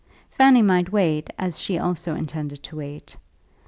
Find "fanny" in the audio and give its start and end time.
0.31-0.63